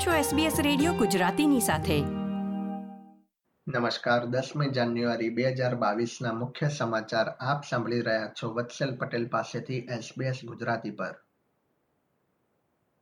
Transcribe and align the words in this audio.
આપ 0.00 0.06
છો 0.06 0.36
SBS 0.36 0.62
radio 0.62 0.92
ગુજરાતીની 0.92 1.60
સાથે. 1.60 2.00
નમસ્કાર, 3.66 4.26
દસમી 4.26 4.70
જાન્યુઆરી 4.70 5.28
બે 5.28 5.52
હજાર 5.52 5.74
બાવીસના 5.74 6.32
મુખ્ય 6.32 6.68
સમાચાર 6.68 7.28
આપ 7.28 7.64
સાંભળી 7.70 8.00
રહ્યા 8.00 8.32
છો 8.42 8.50
વત્સલ 8.54 8.96
પટેલ 8.96 9.28
પાસેથી 9.28 9.88
SBS 9.98 10.40
ગુજરાતી 10.44 10.90
પર. 10.90 11.12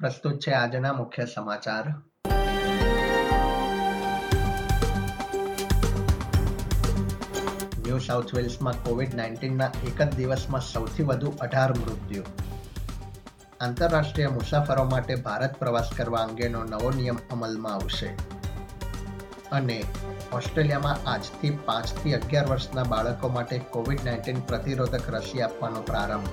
પ્રસ્તુત 0.00 0.38
છે 0.38 0.50
આજના 0.50 0.92
મુખ્ય 0.92 1.24
સમાચાર. 1.24 1.88
ન્યૂ 7.86 7.98
સાઉથ 7.98 8.34
વેલ્સમાં 8.34 8.84
કોવિડ 8.84 9.14
નાઇન્ટીનના 9.14 9.72
એક 9.86 10.02
જ 10.02 10.14
દિવસમાં 10.16 10.60
સૌથી 10.60 11.02
વધુ 11.02 11.30
અઢાર 11.40 11.70
મૃત્યુ. 11.72 12.22
આંતરરાષ્ટ્રીય 13.60 14.28
મુસાફરો 14.28 14.84
માટે 14.84 15.14
ભારત 15.14 15.58
પ્રવાસ 15.58 15.90
કરવા 15.96 16.18
અંગેનો 16.18 16.64
નવો 16.64 16.90
નિયમ 16.90 17.18
અમલમાં 17.30 17.74
આવશે. 17.74 18.06
અને 19.52 19.82
ઓસ્ટ્રેલિયામાં 20.32 21.10
આજથી 21.10 21.50
પાંચથી 21.50 22.14
અગિયાર 22.14 22.46
વર્ષના 22.46 22.82
બાળકો 22.82 23.28
માટે 23.28 23.58
કોવિડ 23.58 24.04
નાઇન્ટીન 24.04 24.40
પ્રતિરોધક 24.40 25.10
રસી 25.10 25.42
આપવાનો 25.42 25.82
પ્રારંભ. 25.82 26.28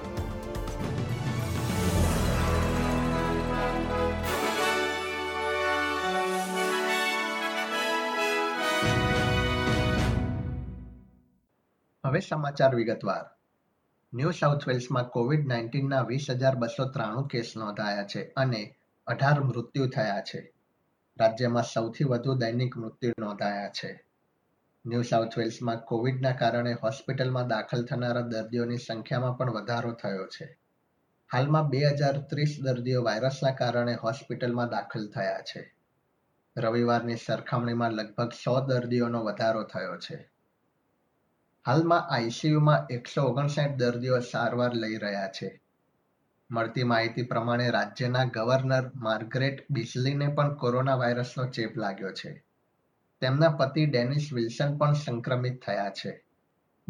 હવે 12.06 12.20
સમાચાર 12.20 12.76
વિગતવાર. 12.76 13.35
ન્યૂ 14.16 14.32
સાઉથ 14.32 14.68
વેલ્સમાં 14.68 15.06
કોવિડ 15.06 15.48
નાઇન્ટીનના 15.48 16.02
વીસ 16.02 16.26
હજાર 16.30 16.56
બસો 16.56 16.86
ત્રાણું 16.86 17.28
કેસ 17.28 17.54
નોંધાયા 17.58 18.04
છે 18.04 18.34
અને 18.36 18.76
અઢાર 19.08 19.44
મૃત્યુ 19.44 19.88
થયા 19.88 20.22
છે. 20.22 20.54
રાજ્યમાં 21.20 21.64
સૌથી 21.64 22.04
વધુ 22.04 22.34
દૈનિક 22.34 22.78
મૃત્યુ 22.78 23.14
નોંધાયા 23.20 23.70
છે. 23.70 24.06
ન્યૂ 24.86 25.02
સાઉથ 25.02 25.38
વેલ્સમાં 25.38 25.78
કોવિડના 25.78 26.32
કારણે 26.32 26.74
હોસ્પિટલમાં 26.74 27.48
દાખલ 27.48 27.86
થનારા 27.86 28.22
દર્દીઓની 28.22 28.78
સંખ્યામાં 28.78 29.38
પણ 29.38 29.52
વધારો 29.52 29.92
થયો 29.92 30.28
છે. 30.28 30.58
હાલમાં 31.34 31.70
બે 31.70 31.78
હજાર 31.78 32.18
ત્રીસ 32.18 32.58
દર્દીઓ 32.62 33.04
વાયરસના 33.04 33.52
કારણે 33.52 33.96
હોસ્પિટલમાં 33.96 34.70
દાખલ 34.70 35.08
થયા 35.08 35.40
છે. 35.40 35.76
રવિવારની 36.58 37.16
સરખામણીમાં 37.16 37.92
લગભગ 37.92 38.32
સો 38.32 38.66
દર્દીઓનો 38.66 39.24
વધારો 39.24 39.64
થયો 39.64 39.98
છે. 39.98 40.35
હાલમાં 41.68 42.04
આઈસીયુમાં 42.10 42.86
એકસો 42.90 43.22
ઓગણસાઠ 43.22 43.78
દર્દીઓ 43.78 44.20
સારવાર 44.20 44.74
લઈ 44.74 44.98
રહ્યા 44.98 45.28
છે. 45.28 45.62
મળતી 46.52 46.84
માહિતી 46.84 47.24
પ્રમાણે 47.24 47.70
રાજ્યના 47.70 48.26
ગવર્નર 48.26 48.92
માર્ગરેટ 48.96 49.66
બિસ્લીને 49.70 50.28
પણ 50.28 50.56
કોરોના 50.56 50.96
વાયરસનો 50.96 51.46
ચેપ 51.46 51.78
લાગ્યો 51.78 52.12
છે. 52.12 52.44
તેમના 53.22 53.50
પતિ 53.50 53.86
ડેનિસ 53.86 54.30
વિલ્સન 54.34 54.78
પણ 54.78 54.94
સંક્રમિત 54.94 55.66
થયા 55.66 55.90
છે. 55.90 56.24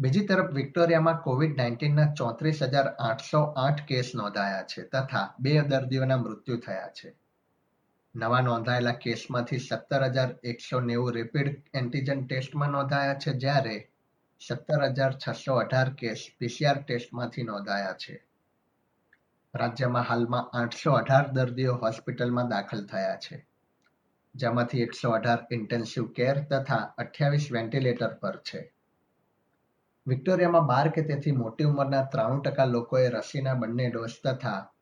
બીજી 0.00 0.26
તરફ 0.26 0.52
વિક્ટોરિયામાં 0.52 1.16
કોવિડ 1.16 1.56
નાઇન્ટીનના 1.56 2.12
ચોત્રીસ 2.12 2.62
હજાર 2.62 2.86
આઠસો 2.86 3.42
આઠ 3.42 3.82
કેસ 3.86 4.12
નોંધાયા 4.14 4.62
છે 4.62 4.82
તથા 4.82 5.34
બે 5.40 5.60
દર્દીઓના 5.60 6.16
મૃત્યુ 6.16 6.56
થયા 6.56 6.88
છે. 6.88 7.14
નવા 8.16 8.40
નોંધાયેલા 8.40 8.92
કેસમાંથી 8.92 9.58
સત્તર 9.58 10.04
હજાર 10.04 10.30
એકસો 10.44 10.80
નેવું 10.80 11.12
રેપિડ 11.12 11.62
એન્ટીજન 11.74 12.26
ટેસ્ટમાં 12.26 12.70
નોંધાયા 12.70 13.14
છે 13.14 13.32
જ્યારે 13.32 13.88
સત્તર 14.40 14.92
હજાર 14.92 15.12
છસો 15.12 15.54
અઢાર 15.54 15.90
કેસ 15.90 16.30
પીસીઆર 16.38 16.76
ટેસ્ટમાંથી 16.76 17.42
નોંધાયા 17.42 17.92
છે. 17.92 18.26
રાજ્યમાં 19.54 20.02
હાલમાં 20.02 20.50
આઠસો 20.52 20.92
અઢાર 20.92 21.26
દર્દીઓ 21.32 21.74
હોસ્પિટલમાં 21.74 22.48
દાખલ 22.48 22.84
થયા 22.84 23.16
છે. 23.16 23.46
જેમાંથી 24.34 24.82
એકસો 24.82 25.10
અઢાર 25.10 25.46
ઇન્ટેન્સિવ 25.50 26.12
કેર 26.12 26.44
તથા 26.44 26.94
અઠ્યાવીસ 26.98 27.52
વેન્ટિલેટર 27.52 28.08
પર 28.08 28.36
છે. 28.36 28.72
વિક્ટોરિયામાં 30.06 30.66
બાર 30.66 30.88
કે 30.88 31.02
તેથી 31.02 31.32
મોટી 31.32 31.64
ઉંમરના 31.64 32.02
ત્રાણું 32.02 32.42
ટકા 32.42 32.64
લોકોએ 32.64 33.08
રસીના 33.08 33.54
બંને 33.54 33.90
ડોઝ 33.90 34.18
તથા 34.24 34.72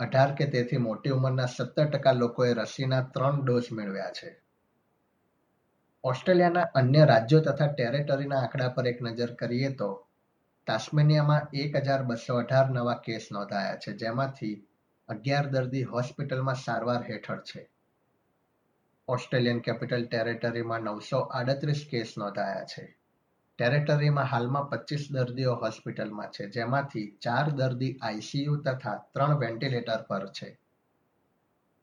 અઢાર 0.00 0.34
કે 0.34 0.46
તેથી 0.46 0.76
મોટી 0.76 1.10
ઉંમરના 1.10 1.46
સત્તર 1.46 1.86
ટકા 1.86 2.12
લોકોએ 2.12 2.54
રસીના 2.54 3.00
ત્રણ 3.00 3.44
ડોઝ 3.44 3.72
મેળવ્યા 3.72 4.10
છે. 4.10 4.47
ઓસ્ટ્રેલિયાના 6.04 6.62
અન્ય 6.74 7.04
રાજ્યો 7.04 7.40
તથા 7.40 7.66
ટેરેટરીના 7.66 8.38
આંકડા 8.38 8.68
પર 8.68 8.86
એક 8.86 9.02
નજર 9.02 9.34
કરીએ 9.34 9.70
તો 9.72 9.88
તાસ્મેનિયામાં 10.66 11.48
એક 11.52 11.76
હજાર 11.76 12.02
બસો 12.02 12.36
અઢાર 12.36 12.70
નવા 12.70 12.94
કેસ 12.94 13.28
નોંધાયા 13.32 13.76
છે, 13.76 13.92
જેમાંથી 13.92 14.66
અગિયાર 15.08 15.46
દર્દી 15.46 15.82
હોસ્પિટલમાં 15.82 16.54
સારવાર 16.54 17.02
હેઠળ 17.02 17.40
છે. 17.40 17.70
ઓસ્ટ્રેલિયન 19.08 19.60
કેપિટલ 19.60 20.06
ટેરેટરીમાં 20.06 20.80
નવસો 20.80 21.18
આડત્રીસ 21.18 21.86
કેસ 21.90 22.14
નોંધાયા 22.18 22.64
છે. 22.64 22.96
ટેરેટરીમાં 23.58 24.24
હાલમાં 24.24 24.70
પચીસ 24.70 25.08
દર્દીઓ 25.10 25.54
હોસ્પિટલમાં 25.54 26.30
છે, 26.30 26.50
જેમાંથી 26.50 27.18
ચાર 27.22 27.50
દર્દી 27.50 27.98
આઈસીયુ 28.02 28.56
તથા 28.56 28.96
ત્રણ 29.14 29.38
વેન્ટિલેટર 29.38 30.02
પર 30.02 30.26
છે. 30.26 30.58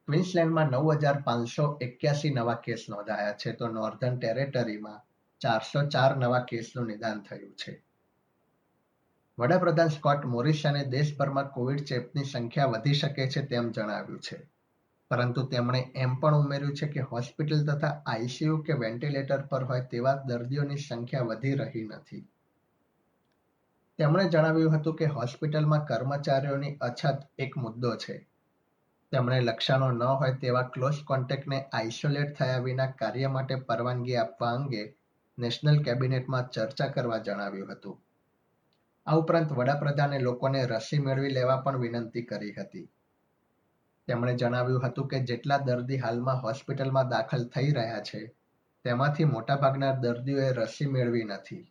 ક્વીન્સલેન્ડમાં 0.08 0.68
નવ 0.68 0.94
હજાર 0.94 1.22
પાંચસો 1.22 1.78
એક્યાસી 1.82 2.30
નવા 2.30 2.54
કેસ 2.54 2.86
નોંધાયા 2.90 3.32
છે. 3.32 3.52
તો 3.52 3.68
નોર્ધન 3.68 4.18
ટેરેટરીમાં 4.18 5.02
ચારસો 5.40 5.88
ચાર 5.88 6.18
નવા 6.18 6.40
કેસનું 6.40 6.88
નિદાન 6.88 7.22
થયું 7.22 7.52
છે. 7.52 7.84
વડાપ્રધાન 9.40 9.88
સ્કોટ 9.88 10.26
મોરિસને 10.26 10.86
દેશભરમાં 10.86 11.48
કોવિડ 11.48 11.86
ચેપની 11.86 12.24
સંખ્યા 12.24 12.66
વધી 12.66 12.94
શકે 12.94 13.30
છે 13.30 13.46
તેમ 13.46 13.72
જણાવ્યું 13.72 14.20
છે. 14.20 14.50
પરંતુ 15.10 15.44
તેમણે 15.44 15.92
એમ 15.96 16.16
પણ 16.16 16.36
ઉમેર્યું 16.36 16.76
છે 16.76 16.88
કે 16.88 17.00
હોસ્પિટલ 17.00 17.66
તથા 17.66 18.02
આઈસીયુ 18.06 18.58
કે 18.58 18.74
વેન્ટિલેટર 18.74 19.42
પર 19.42 19.64
હોય 19.64 19.82
તેવા 19.82 20.16
દર્દીઓની 20.26 20.78
સંખ્યા 20.78 21.22
વધી 21.22 21.54
રહી 21.54 21.84
નથી. 21.84 22.30
તેમણે 23.98 24.30
જણાવ્યું 24.30 24.78
હતું 24.78 24.96
કે 24.96 25.06
હોસ્પિટલમાં 25.06 25.86
કર્મચારીઓની 25.86 26.78
અછત 26.82 27.30
એક 27.38 27.58
મુદ્દો 27.58 27.96
છે. 27.96 28.35
તેમણે 29.12 29.42
લક્ષણો 29.42 29.92
ન 29.92 30.02
હોય 30.02 30.36
તેવા 30.40 30.64
ક્લોઝ 30.64 31.02
કોન્ટેક્ટને 31.04 31.58
આઇસોલેટ 31.74 32.32
થયા 32.38 32.58
વિના 32.60 32.88
કાર્ય 33.00 33.28
માટે 33.28 33.56
પરવાનગી 33.56 34.16
આપવા 34.16 34.50
અંગે 34.50 34.84
નેશનલ 35.38 35.84
કેબિનેટમાં 35.84 36.50
ચર્ચા 36.50 36.88
કરવા 36.88 37.18
જણાવ્યું 37.18 37.72
હતું. 37.72 37.98
આ 39.08 39.16
ઉપરાંત 39.16 39.52
વડાપ્રધાને 39.52 40.20
લોકોને 40.20 40.66
રસી 40.66 41.00
મેળવી 41.00 41.34
લેવા 41.34 41.58
પણ 41.58 41.80
વિનંતી 41.80 42.24
કરી 42.24 42.54
હતી. 42.58 42.90
તેમણે 44.08 44.34
જણાવ્યું 44.36 44.86
હતું 44.86 45.08
કે 45.08 45.20
જેટલા 45.20 45.58
દર્દી 45.58 45.98
હાલમાં 45.98 46.42
હોસ્પિટલમાં 46.42 47.10
દાખલ 47.10 47.44
થઈ 47.44 47.72
રહ્યા 47.72 48.00
છે, 48.00 48.22
તેમાંથી 48.86 49.26
મોટાભાગના 49.26 49.94
દર્દીઓએ 50.00 50.52
રસી 50.52 50.86
મેળવી 50.86 51.24
નથી. 51.24 51.64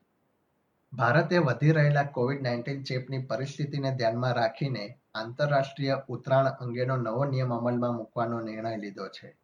ભારતે 0.93 1.39
વધી 1.39 1.73
રહેલા 1.73 2.05
કોવિડ 2.05 2.43
નાઇન્ટીન 2.43 2.85
ચેપની 2.85 3.19
પરિસ્થિતિને 3.19 3.91
ધ્યાનમાં 3.97 4.35
રાખીને 4.35 4.85
આંતરરાષ્ટ્રીય 5.15 6.03
ઉતરાણ 6.09 6.47
અંગેનો 6.47 6.97
નવો 6.97 7.25
નિયમ 7.25 7.55
અમલમાં 7.55 7.97
મૂકવાનો 7.97 8.41
નિર્ણય 8.41 8.77
લીધો 8.77 9.09
છે. 9.09 9.37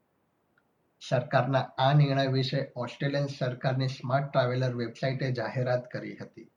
સરકારના 1.08 1.58
આ 1.58 1.92
નિર્ણય 1.92 2.26
વિશે 2.26 2.72
ઓસ્ટ્રેલિયન 2.76 3.26
સરકારની 3.26 3.88
સ્માર્ટ 3.88 4.32
ટ્રાવેલર 4.32 4.76
વેબસાઇટે 4.76 5.32
જાહેરાત 5.32 5.91
કરી 5.91 6.16
હતી. 6.16 6.50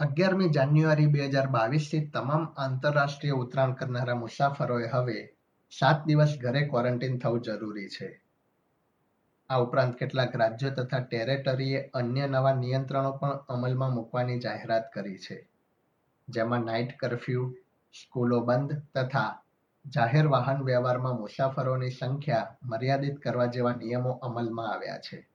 અગિયારમી 0.00 0.48
જાન્યુઆરી 0.48 1.06
બે 1.06 1.26
હજાર 1.26 1.46
બાવીસથી 1.46 2.06
તમામ 2.06 2.44
આંતરરાષ્ટ્રીય 2.56 3.32
ઉતરાણ 3.32 3.72
કરનારા 3.72 4.14
મુસાફરોએ 4.14 4.88
હવે 4.88 5.36
સાત 5.78 6.06
દિવસ 6.06 6.38
ઘરે 6.40 6.68
ક્વોરન્ટીન 6.68 7.18
થવું 7.18 7.40
જરૂરી 7.40 7.88
છે. 7.88 8.22
આ 9.50 9.56
ઉપરાંત 9.56 9.96
કેટલાક 9.96 10.36
રાજ્યો 10.36 10.70
તથા 10.70 10.98
ટેરેટરીએ 10.98 11.90
અન્ય 11.94 12.26
નવા 12.26 12.54
નિયંત્રણો 12.54 13.12
પણ 13.12 13.30
અમલમાં 13.48 13.94
મૂકવાની 13.94 14.38
જાહેરાત 14.38 14.92
કરી 14.92 15.18
છે. 15.18 15.48
જેમાં 16.28 16.60
નાઇટ 16.60 16.98
કરફ્યુ 16.98 17.54
સ્કૂલો 17.92 18.40
બંધ 18.40 18.72
તથા 18.94 19.42
જાહેર 19.86 20.26
વાહન 20.26 20.62
વ્યવહારમાં 20.62 21.20
મુસાફરોની 21.20 21.90
સંખ્યા 21.90 22.56
મર્યાદિત 22.62 23.18
કરવા 23.18 23.46
જેવા 23.46 23.72
નિયમો 23.72 24.10
અમલમાં 24.10 24.72
આવ્યા 24.72 24.98
છે. 24.98 25.28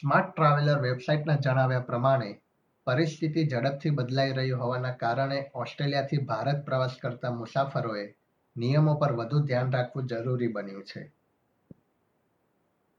સ્માર્ટ 0.00 0.36
ટ્રાવેલર 0.36 0.80
વેબસાઇટના 0.80 1.34
જણાવ્યા 1.34 1.80
પ્રમાણે, 1.80 2.40
પરિસ્થિતિ 2.86 3.48
ઝડપથી 3.48 3.90
બદલાઈ 3.90 4.32
રહી 4.32 4.50
હોવાના 4.50 4.92
કારણે 4.92 5.50
ઓસ્ટ્રેલિયાથી 5.54 6.18
ભારત 6.18 6.64
પ્રવાસ 6.64 6.96
કરતા 7.02 7.30
મુસાફરોએ 7.30 8.14
નિયમો 8.56 8.94
પર 8.94 9.12
વધુ 9.12 9.40
ધ્યાન 9.40 9.72
રાખવું 9.72 10.06
જરૂરી 10.06 10.46
બન્યું 10.46 10.84
છે. 10.84 11.12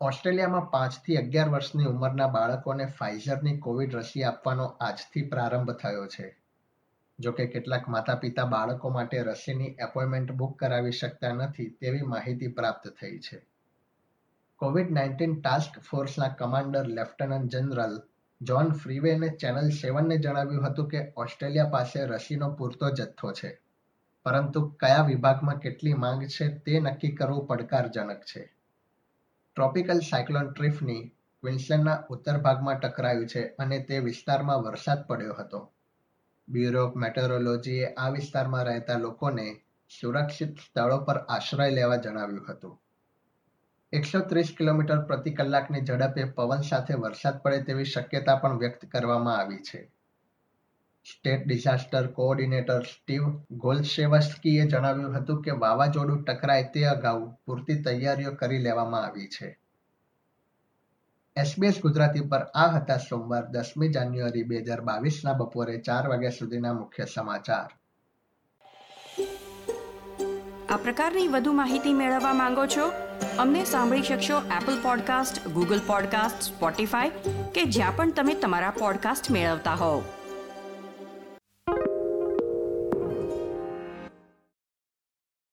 ઓસ્ટ્રેલિયામાં 0.02 0.72
પાંચથી 0.72 1.16
અગિયાર 1.16 1.50
વર્ષની 1.50 1.86
ઉંમરના 1.86 2.28
બાળકોને 2.28 2.86
ફાઇઝરની 2.86 3.58
કોવિડ 3.58 3.96
રસી 3.96 4.24
આપવાનો 4.24 4.66
આજથી 4.66 5.22
પ્રારંભ 5.22 5.72
થયો 5.72 6.08
છે. 6.08 6.41
જોકે 7.22 7.46
કેટલાક 7.46 7.88
માતા 7.90 8.16
પિતા 8.16 8.46
બાળકો 8.46 8.90
માટે 8.90 9.22
રસીની 9.22 9.76
એપોઇન્ટમેન્ટ 9.80 10.32
બુક 10.32 10.60
કરાવી 10.60 10.92
શકતા 10.92 11.34
નથી 11.34 11.70
તેવી 11.82 12.02
માહિતી 12.02 12.48
પ્રાપ્ત 12.48 12.88
થઈ 13.02 13.18
છે. 13.20 13.42
કોવિડ 14.56 14.92
નાઇન્ટીન 14.92 15.42
ટાસ્ક 15.42 15.80
ફોર્સના 15.80 16.28
કમાન્ડર 16.28 16.88
લેફ્ટનન્ટ 16.88 17.52
જનરલ 17.52 18.00
જોન 18.42 18.72
ફ્રીવેને 18.72 19.30
ચેનલ 19.30 19.70
સેવનને 19.70 20.18
જણાવ્યું 20.18 20.68
હતું 20.68 20.88
કે 20.88 21.14
ઓસ્ટ્રેલિયા 21.18 21.70
પાસે 21.70 22.06
રસીનો 22.06 22.50
પૂરતો 22.50 22.90
જથ્થો 22.90 23.32
છે. 23.32 23.52
પરંતુ 24.26 24.70
કયા 24.80 25.02
વિભાગમાં 25.02 25.60
કેટલી 25.60 25.94
માંગ 25.94 26.26
છે 26.26 26.48
તે 26.58 26.80
નક્કી 26.80 27.12
કરવું 27.12 27.48
પડકારજનક 27.48 28.22
છે. 28.22 28.44
ટ્રોપિકલ 29.56 30.00
સાયક્લોન 30.00 30.52
ટ્રીફની 30.52 31.04
ક્વિન્સલેન્ડના 31.44 32.04
ઉત્તર 32.10 32.38
ભાગમાં 32.38 32.80
ટકરાયું 32.80 33.28
છે 33.28 33.44
અને 33.60 33.80
તે 33.80 34.00
વિસ્તારમાં 34.00 34.64
વરસાદ 34.64 35.08
પડ્યો 35.08 35.34
હતો. 35.34 35.62
બ્યુરો 36.52 36.86
ઓફ 36.86 36.96
મેટરોલોજીએ 36.96 37.94
આ 37.98 38.10
વિસ્તારમાં 38.10 38.66
રહેતા 38.66 39.00
લોકોને 39.00 39.48
સુરક્ષિત 39.92 40.54
સ્થળો 40.60 40.98
પર 41.06 41.20
આશ્રય 41.30 41.70
લેવા 41.70 41.98
જણાવ્યું 41.98 42.50
હતું. 42.50 42.76
એકસો 43.94 44.20
ત્રીસ 44.26 44.52
કિલોમીટર 44.58 45.00
પ્રતિ 45.08 45.32
કલાકની 45.32 45.86
ઝડપે 45.88 46.28
પવન 46.36 46.62
સાથે 46.64 47.00
વરસાદ 47.00 47.42
પડે 47.44 47.64
તેવી 47.64 47.86
શક્યતા 47.86 48.36
પણ 48.36 48.60
વ્યક્ત 48.60 48.86
કરવામાં 48.92 49.40
આવી 49.40 49.64
છે. 49.70 49.82
સ્ટેટ 51.06 51.44
ડિઝાસ્ટર 51.46 52.08
કોઓર્ડિનેટર 52.18 52.84
સ્ટીવ 52.84 53.24
ગોલ્શેવસ્કીએ 53.64 54.66
જણાવ્યું 54.66 55.18
હતું 55.18 55.42
કે 55.42 55.60
વાવાઝોડું 55.60 56.22
ટકરાય 56.24 56.70
તે 56.74 56.84
અગાઉ 56.88 57.26
પૂરતી 57.46 57.78
તૈયારીઓ 57.82 58.32
કરી 58.36 58.62
લેવામાં 58.62 59.06
આવી 59.06 59.28
છે. 59.28 59.50
એસબીએસ 61.42 61.82
ગુજરાતી 61.82 62.22
પર 62.22 62.44
આ 62.56 62.68
હતા 62.68 62.98
સોમવાર, 62.98 63.46
દસમી 63.46 63.90
જાન્યુઆરી 63.90 64.44
બે 64.44 64.58
હજાર 64.58 64.82
બાવીસના 64.82 65.34
બપોરે 65.34 65.78
ચાર 65.78 66.10
વાગ્યા 66.10 66.30
સુધીના 66.40 66.74
મુખ્ય 66.74 67.06
સમાચાર. 67.14 67.70
આ 70.70 70.78
પ્રકારની 70.78 71.28
વધુ 71.28 71.54
માહિતી 71.54 71.94
મેળવવા 71.94 72.34
માંગો 72.34 72.66
છો? 72.66 72.88
અમને 73.40 73.66
સાંભળી 73.66 74.02
શકશો 74.02 74.38
Apple 74.38 74.82
podcast 74.82 75.48
Google 75.48 75.80
podcast 75.88 76.42
Spotify 76.42 77.10
કે 77.56 77.64
જ્યાં 77.64 77.96
પણ 77.96 78.12
તમે 78.12 78.34
તમારા 78.34 78.70
પોડકાસ્ટ 78.80 79.32
મેળવતા 79.32 79.74
હોવ. 79.74 80.04